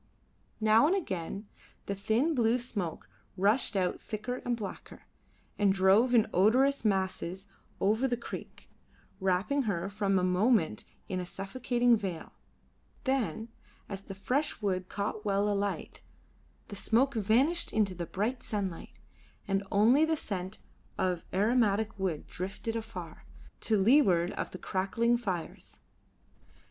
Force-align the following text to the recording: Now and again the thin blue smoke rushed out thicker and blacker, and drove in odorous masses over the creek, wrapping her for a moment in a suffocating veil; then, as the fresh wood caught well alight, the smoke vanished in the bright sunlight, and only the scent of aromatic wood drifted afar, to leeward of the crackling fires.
Now 0.59 0.87
and 0.87 0.95
again 0.95 1.47
the 1.85 1.93
thin 1.93 2.33
blue 2.33 2.57
smoke 2.57 3.07
rushed 3.37 3.75
out 3.75 4.01
thicker 4.01 4.37
and 4.37 4.57
blacker, 4.57 5.03
and 5.59 5.71
drove 5.71 6.15
in 6.15 6.25
odorous 6.33 6.83
masses 6.83 7.47
over 7.79 8.07
the 8.07 8.17
creek, 8.17 8.67
wrapping 9.19 9.61
her 9.69 9.91
for 9.91 10.05
a 10.05 10.09
moment 10.09 10.85
in 11.07 11.19
a 11.19 11.25
suffocating 11.27 11.95
veil; 11.95 12.31
then, 13.03 13.49
as 13.87 14.01
the 14.01 14.15
fresh 14.15 14.59
wood 14.59 14.89
caught 14.89 15.23
well 15.23 15.47
alight, 15.47 16.01
the 16.69 16.75
smoke 16.75 17.13
vanished 17.13 17.71
in 17.71 17.83
the 17.83 18.07
bright 18.07 18.41
sunlight, 18.41 18.97
and 19.47 19.63
only 19.71 20.03
the 20.03 20.17
scent 20.17 20.57
of 20.97 21.23
aromatic 21.31 21.99
wood 21.99 22.25
drifted 22.25 22.75
afar, 22.75 23.23
to 23.59 23.77
leeward 23.77 24.31
of 24.31 24.49
the 24.49 24.57
crackling 24.57 25.15
fires. 25.15 25.77